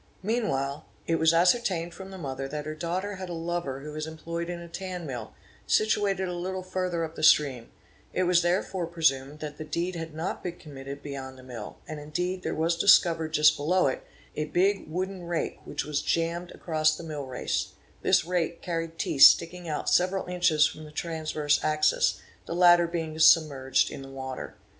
Meanwhile, 0.23 0.87
it 1.05 1.17
was 1.19 1.31
ascertained 1.31 1.93
from 1.93 2.09
the 2.09 2.17
mother 2.17 2.47
that 2.47 2.65
her 2.65 2.73
daughter 2.73 3.17
had 3.17 3.29
a 3.29 3.33
lover 3.35 3.81
who 3.81 3.91
was 3.91 4.07
employed 4.07 4.49
in 4.49 4.59
a 4.59 4.67
tan 4.67 5.05
mill, 5.05 5.35
situated 5.67 6.27
a 6.27 6.33
little 6.33 6.63
further 6.63 7.03
up 7.03 7.13
the 7.13 7.21
stream; 7.21 7.69
it 8.11 8.23
was 8.23 8.41
therefore 8.41 8.87
presumed 8.87 9.41
that 9.41 9.59
the 9.59 9.63
deed 9.63 9.95
had 9.95 10.15
not 10.15 10.41
been 10.41 10.55
committed 10.57 11.03
beyond 11.03 11.37
the 11.37 11.43
mill; 11.43 11.77
and 11.87 11.99
indeed 11.99 12.41
there 12.41 12.55
was 12.55 12.75
discovered 12.77 13.31
just 13.31 13.55
below 13.55 13.85
it, 13.85 14.01
a 14.35 14.45
big 14.45 14.89
wooden 14.89 15.27
rake 15.27 15.59
which 15.65 15.85
was 15.85 16.01
jammed 16.01 16.49
across 16.49 16.97
the 16.97 17.03
mill 17.03 17.27
race; 17.27 17.73
this 18.01 18.25
rake 18.25 18.59
carried 18.63 18.97
teeth 18.97 19.21
sticking 19.21 19.69
out 19.69 19.87
several 19.87 20.25
inches 20.25 20.65
from 20.65 20.83
the 20.83 20.91
transverse 20.91 21.63
axis, 21.63 22.19
the 22.47 22.55
latter 22.55 22.87
being 22.87 23.19
submerged 23.19 23.91
in 23.91 24.01
the 24.01 24.09
water. 24.09 24.55